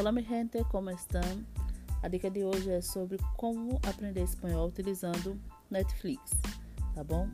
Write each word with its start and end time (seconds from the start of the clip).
Olá, 0.00 0.10
minha 0.10 0.26
gente, 0.26 0.64
como 0.70 0.90
estão? 0.90 1.44
A 2.02 2.08
dica 2.08 2.30
de 2.30 2.42
hoje 2.42 2.70
é 2.70 2.80
sobre 2.80 3.18
como 3.36 3.78
aprender 3.86 4.22
espanhol 4.22 4.66
utilizando 4.66 5.38
Netflix, 5.70 6.30
tá 6.94 7.04
bom? 7.04 7.28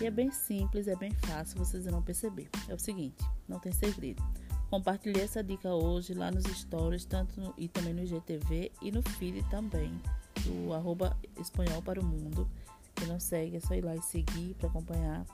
E 0.00 0.06
é 0.06 0.10
bem 0.10 0.28
simples, 0.32 0.88
é 0.88 0.96
bem 0.96 1.12
fácil, 1.12 1.56
vocês 1.56 1.86
irão 1.86 2.02
perceber. 2.02 2.48
É 2.68 2.74
o 2.74 2.78
seguinte, 2.78 3.24
não 3.46 3.60
tem 3.60 3.70
segredo. 3.70 4.20
Compartilhei 4.68 5.22
essa 5.22 5.44
dica 5.44 5.72
hoje 5.72 6.12
lá 6.12 6.28
nos 6.32 6.42
stories, 6.42 7.04
tanto 7.04 7.40
no, 7.40 7.54
e 7.56 7.68
também 7.68 7.94
no 7.94 8.02
IGTV 8.02 8.72
e 8.82 8.90
no 8.90 9.00
feed 9.00 9.48
também, 9.48 9.96
do 10.44 10.74
arroba 10.74 11.16
espanhol 11.40 11.80
para 11.82 12.00
o 12.00 12.04
mundo. 12.04 12.50
Quem 12.96 13.06
não 13.06 13.20
segue, 13.20 13.58
é 13.58 13.60
só 13.60 13.74
ir 13.74 13.84
lá 13.84 13.94
e 13.94 14.02
seguir 14.02 14.54
para 14.54 14.68
acompanhar 14.68 15.24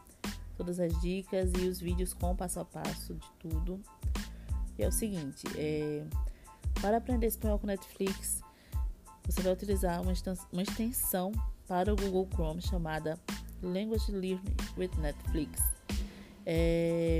todas 0.54 0.78
as 0.78 1.00
dicas 1.00 1.50
e 1.58 1.66
os 1.66 1.80
vídeos 1.80 2.12
com 2.12 2.36
passo 2.36 2.60
a 2.60 2.64
passo 2.66 3.14
de 3.14 3.32
tudo. 3.38 3.80
E 4.78 4.82
é 4.82 4.88
o 4.88 4.92
seguinte, 4.92 5.46
é, 5.56 6.04
para 6.80 6.98
aprender 6.98 7.26
espanhol 7.26 7.58
com 7.58 7.66
Netflix, 7.66 8.40
você 9.26 9.40
vai 9.42 9.52
utilizar 9.52 10.02
uma 10.02 10.62
extensão 10.62 11.32
para 11.66 11.92
o 11.92 11.96
Google 11.96 12.28
Chrome 12.32 12.60
chamada 12.60 13.18
Language 13.62 14.12
Learning 14.12 14.56
with 14.76 14.90
Netflix. 14.98 15.62
É, 16.44 17.18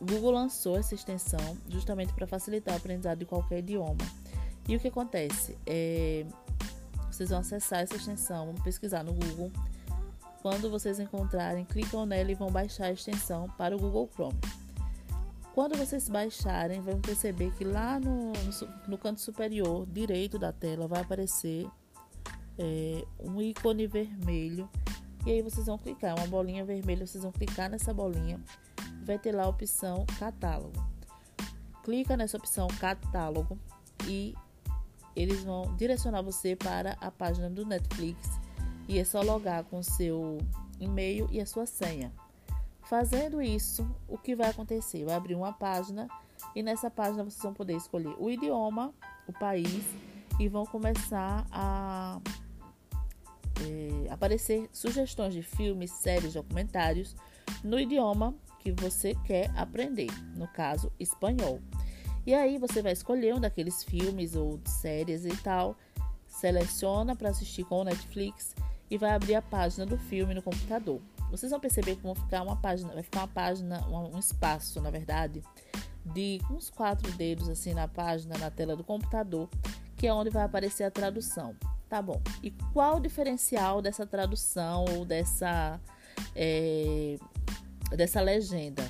o 0.00 0.04
Google 0.04 0.32
lançou 0.32 0.76
essa 0.76 0.94
extensão 0.94 1.56
justamente 1.68 2.12
para 2.12 2.26
facilitar 2.26 2.74
o 2.74 2.76
aprendizado 2.76 3.18
de 3.18 3.24
qualquer 3.24 3.60
idioma. 3.60 4.04
E 4.68 4.74
o 4.74 4.80
que 4.80 4.88
acontece? 4.88 5.56
É, 5.64 6.26
vocês 7.10 7.30
vão 7.30 7.38
acessar 7.38 7.80
essa 7.80 7.94
extensão, 7.94 8.46
vão 8.46 8.54
pesquisar 8.62 9.04
no 9.04 9.12
Google. 9.12 9.52
Quando 10.40 10.68
vocês 10.68 10.98
encontrarem, 10.98 11.64
clicam 11.64 12.04
nela 12.04 12.32
e 12.32 12.34
vão 12.34 12.50
baixar 12.50 12.86
a 12.86 12.92
extensão 12.92 13.48
para 13.56 13.76
o 13.76 13.78
Google 13.78 14.10
Chrome. 14.12 14.40
Quando 15.54 15.76
vocês 15.76 16.08
baixarem, 16.08 16.80
vão 16.80 16.98
perceber 16.98 17.52
que 17.52 17.62
lá 17.62 18.00
no, 18.00 18.32
no, 18.88 18.96
canto 18.96 19.20
superior 19.20 19.86
direito 19.86 20.38
da 20.38 20.50
tela 20.50 20.88
vai 20.88 21.02
aparecer 21.02 21.68
é, 22.58 23.04
um 23.20 23.40
ícone 23.40 23.86
vermelho. 23.86 24.68
E 25.26 25.30
aí 25.30 25.42
vocês 25.42 25.66
vão 25.66 25.76
clicar, 25.76 26.16
uma 26.16 26.26
bolinha 26.26 26.64
vermelha, 26.64 27.06
vocês 27.06 27.22
vão 27.22 27.30
clicar 27.30 27.70
nessa 27.70 27.92
bolinha. 27.92 28.40
Vai 29.04 29.18
ter 29.18 29.32
lá 29.32 29.44
a 29.44 29.48
opção 29.48 30.06
catálogo. 30.18 30.72
Clica 31.84 32.16
nessa 32.16 32.38
opção 32.38 32.66
catálogo 32.80 33.58
e 34.06 34.34
eles 35.14 35.44
vão 35.44 35.76
direcionar 35.76 36.22
você 36.22 36.56
para 36.56 36.96
a 36.98 37.10
página 37.10 37.50
do 37.50 37.66
Netflix. 37.66 38.40
E 38.88 38.98
é 38.98 39.04
só 39.04 39.20
logar 39.20 39.64
com 39.64 39.82
seu 39.82 40.38
e-mail 40.80 41.28
e 41.30 41.42
a 41.42 41.46
sua 41.46 41.66
senha. 41.66 42.10
Fazendo 42.84 43.40
isso, 43.40 43.88
o 44.08 44.18
que 44.18 44.34
vai 44.34 44.50
acontecer? 44.50 45.04
Vai 45.04 45.14
abrir 45.14 45.34
uma 45.34 45.52
página 45.52 46.08
e 46.54 46.62
nessa 46.62 46.90
página 46.90 47.24
vocês 47.24 47.42
vão 47.42 47.54
poder 47.54 47.76
escolher 47.76 48.14
o 48.18 48.30
idioma, 48.30 48.92
o 49.26 49.32
país 49.32 49.84
e 50.38 50.48
vão 50.48 50.66
começar 50.66 51.46
a 51.50 52.20
é, 53.60 54.12
aparecer 54.12 54.68
sugestões 54.72 55.32
de 55.32 55.42
filmes, 55.42 55.90
séries, 55.90 56.34
documentários 56.34 57.14
no 57.62 57.78
idioma 57.78 58.34
que 58.58 58.72
você 58.72 59.14
quer 59.24 59.50
aprender, 59.56 60.10
no 60.36 60.48
caso, 60.48 60.92
espanhol. 60.98 61.60
E 62.26 62.34
aí 62.34 62.58
você 62.58 62.82
vai 62.82 62.92
escolher 62.92 63.34
um 63.34 63.40
daqueles 63.40 63.82
filmes 63.82 64.36
ou 64.36 64.60
séries 64.64 65.24
e 65.24 65.36
tal, 65.38 65.76
seleciona 66.26 67.16
para 67.16 67.30
assistir 67.30 67.64
com 67.64 67.80
o 67.80 67.84
Netflix 67.84 68.54
e 68.90 68.96
vai 68.96 69.10
abrir 69.10 69.34
a 69.34 69.42
página 69.42 69.84
do 69.84 69.98
filme 69.98 70.34
no 70.34 70.42
computador. 70.42 71.00
Vocês 71.32 71.50
vão 71.50 71.58
perceber 71.58 71.96
que 71.96 72.02
vão 72.02 72.14
ficar 72.14 72.42
uma 72.42 72.56
página, 72.56 72.92
vai 72.92 73.02
ficar 73.02 73.20
uma 73.20 73.28
página, 73.28 73.88
um 73.88 74.18
espaço, 74.18 74.82
na 74.82 74.90
verdade, 74.90 75.42
de 76.04 76.38
uns 76.50 76.68
quatro 76.68 77.10
dedos 77.12 77.48
assim 77.48 77.72
na 77.72 77.88
página, 77.88 78.36
na 78.36 78.50
tela 78.50 78.76
do 78.76 78.84
computador, 78.84 79.48
que 79.96 80.06
é 80.06 80.12
onde 80.12 80.28
vai 80.28 80.44
aparecer 80.44 80.84
a 80.84 80.90
tradução. 80.90 81.56
Tá 81.88 82.02
bom. 82.02 82.20
E 82.42 82.50
qual 82.74 82.98
o 82.98 83.00
diferencial 83.00 83.80
dessa 83.80 84.06
tradução 84.06 84.84
ou 84.94 85.06
dessa 85.06 85.80
é, 86.36 87.16
dessa 87.90 88.20
legenda? 88.20 88.84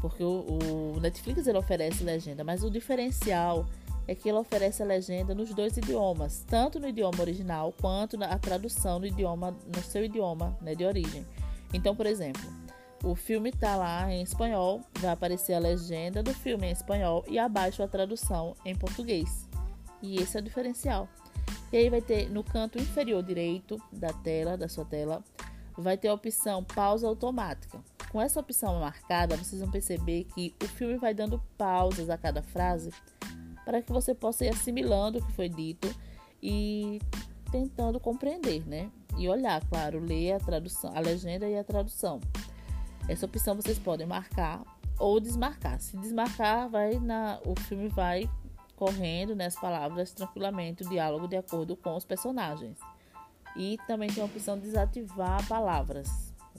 Porque 0.00 0.24
o, 0.24 0.94
o 0.96 1.00
Netflix 1.00 1.46
ele 1.46 1.58
oferece 1.58 2.02
legenda, 2.02 2.42
mas 2.42 2.64
o 2.64 2.70
diferencial 2.70 3.66
é 4.08 4.14
que 4.14 4.28
ele 4.28 4.38
oferece 4.38 4.82
a 4.82 4.86
legenda 4.86 5.34
nos 5.34 5.52
dois 5.54 5.76
idiomas, 5.76 6.44
tanto 6.46 6.80
no 6.80 6.88
idioma 6.88 7.20
original 7.20 7.74
quanto 7.78 8.16
na 8.16 8.38
tradução 8.38 8.98
no 8.98 9.06
idioma 9.06 9.54
no 9.74 9.82
seu 9.82 10.02
idioma 10.02 10.56
né, 10.62 10.74
de 10.74 10.84
origem. 10.84 11.26
Então, 11.74 11.94
por 11.94 12.06
exemplo, 12.06 12.40
o 13.02 13.14
filme 13.14 13.50
está 13.50 13.76
lá 13.76 14.10
em 14.10 14.22
espanhol, 14.22 14.80
vai 15.00 15.10
aparecer 15.10 15.52
a 15.52 15.58
legenda 15.58 16.22
do 16.22 16.32
filme 16.32 16.68
em 16.68 16.70
espanhol 16.70 17.24
e 17.28 17.38
abaixo 17.38 17.82
a 17.82 17.88
tradução 17.88 18.56
em 18.64 18.74
português. 18.74 19.48
E 20.00 20.16
esse 20.16 20.36
é 20.36 20.40
o 20.40 20.42
diferencial. 20.42 21.08
E 21.72 21.76
aí 21.76 21.90
vai 21.90 22.00
ter 22.00 22.30
no 22.30 22.44
canto 22.44 22.78
inferior 22.78 23.22
direito 23.22 23.76
da 23.92 24.12
tela, 24.12 24.56
da 24.56 24.68
sua 24.68 24.84
tela, 24.84 25.22
vai 25.76 25.98
ter 25.98 26.08
a 26.08 26.14
opção 26.14 26.62
pausa 26.62 27.08
automática. 27.08 27.82
Com 28.10 28.22
essa 28.22 28.38
opção 28.38 28.78
marcada, 28.78 29.36
vocês 29.36 29.60
vão 29.60 29.70
perceber 29.70 30.24
que 30.32 30.54
o 30.62 30.68
filme 30.68 30.96
vai 30.96 31.12
dando 31.12 31.42
pausas 31.58 32.08
a 32.08 32.16
cada 32.16 32.42
frase 32.42 32.90
para 33.64 33.82
que 33.82 33.90
você 33.90 34.14
possa 34.14 34.44
ir 34.44 34.50
assimilando 34.50 35.18
o 35.18 35.26
que 35.26 35.32
foi 35.32 35.48
dito 35.48 35.92
e 36.40 37.00
tentando 37.50 37.98
compreender, 37.98 38.64
né? 38.68 38.90
E 39.16 39.28
olhar, 39.28 39.64
claro, 39.68 40.00
ler 40.00 40.32
a 40.32 40.40
tradução, 40.40 40.92
a 40.94 41.00
legenda 41.00 41.48
e 41.48 41.58
a 41.58 41.64
tradução. 41.64 42.20
Essa 43.08 43.26
opção 43.26 43.54
vocês 43.54 43.78
podem 43.78 44.06
marcar 44.06 44.62
ou 44.98 45.20
desmarcar. 45.20 45.80
Se 45.80 45.96
desmarcar, 45.96 46.68
vai 46.68 46.98
na, 46.98 47.38
o 47.44 47.58
filme 47.58 47.88
vai 47.88 48.28
correndo 48.76 49.34
nas 49.34 49.54
né, 49.54 49.60
palavras 49.60 50.12
tranquilamente 50.12 50.82
o 50.82 50.88
diálogo 50.88 51.28
de 51.28 51.36
acordo 51.36 51.76
com 51.76 51.94
os 51.96 52.04
personagens. 52.04 52.78
E 53.56 53.78
também 53.86 54.10
tem 54.10 54.22
a 54.22 54.26
opção 54.26 54.58
desativar 54.58 55.46
palavras. 55.46 56.08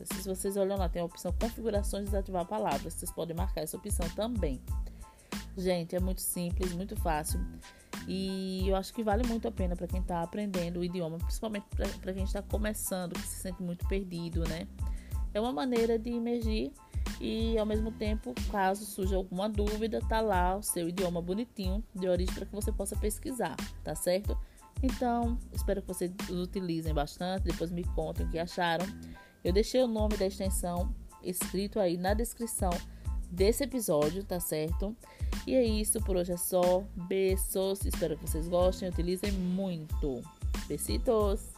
Se 0.03 0.27
vocês 0.27 0.57
olham 0.57 0.77
lá, 0.77 0.89
tem 0.89 1.01
a 1.01 1.05
opção 1.05 1.33
configurações 1.39 2.05
desativar 2.05 2.45
palavras. 2.45 2.93
Vocês 2.93 3.11
podem 3.11 3.35
marcar 3.35 3.61
essa 3.61 3.77
opção 3.77 4.07
também. 4.09 4.61
Gente, 5.57 5.95
é 5.95 5.99
muito 5.99 6.21
simples, 6.21 6.73
muito 6.73 6.95
fácil. 6.97 7.39
E 8.07 8.67
eu 8.67 8.75
acho 8.75 8.93
que 8.93 9.03
vale 9.03 9.27
muito 9.27 9.47
a 9.47 9.51
pena 9.51 9.75
para 9.75 9.87
quem 9.87 10.01
está 10.01 10.21
aprendendo 10.21 10.79
o 10.79 10.83
idioma, 10.83 11.17
principalmente 11.17 11.65
para 12.01 12.13
quem 12.13 12.23
está 12.23 12.41
começando, 12.41 13.13
que 13.13 13.27
se 13.27 13.41
sente 13.41 13.61
muito 13.63 13.87
perdido, 13.87 14.43
né? 14.47 14.67
É 15.33 15.39
uma 15.39 15.51
maneira 15.51 15.97
de 15.97 16.11
emergir 16.11 16.71
e 17.19 17.57
ao 17.57 17.65
mesmo 17.65 17.91
tempo, 17.91 18.33
caso 18.51 18.85
surja 18.85 19.15
alguma 19.15 19.49
dúvida, 19.49 19.99
tá 20.07 20.21
lá 20.21 20.55
o 20.55 20.61
seu 20.61 20.89
idioma 20.89 21.21
bonitinho 21.21 21.83
de 21.93 22.07
origem 22.07 22.33
para 22.33 22.45
que 22.45 22.53
você 22.53 22.71
possa 22.71 22.95
pesquisar, 22.95 23.55
tá 23.83 23.95
certo? 23.95 24.37
Então, 24.83 25.37
espero 25.53 25.81
que 25.81 25.87
vocês 25.87 26.11
utilizem 26.29 26.93
bastante, 26.93 27.43
depois 27.43 27.71
me 27.71 27.83
contem 27.83 28.25
o 28.25 28.29
que 28.29 28.37
acharam. 28.37 28.85
Eu 29.43 29.53
deixei 29.53 29.81
o 29.81 29.87
nome 29.87 30.17
da 30.17 30.25
extensão 30.25 30.93
escrito 31.23 31.79
aí 31.79 31.97
na 31.97 32.13
descrição 32.13 32.71
desse 33.35 33.63
episódio, 33.63 34.23
tá 34.23 34.39
certo? 34.39 34.95
E 35.45 35.53
é 35.53 35.63
isso, 35.63 35.99
por 36.01 36.15
hoje 36.15 36.31
é 36.31 36.37
só. 36.37 36.83
Beijos, 37.07 37.85
espero 37.85 38.17
que 38.17 38.27
vocês 38.27 38.47
gostem, 38.47 38.89
utilizem 38.89 39.31
muito. 39.31 40.21
Besitos! 40.67 41.54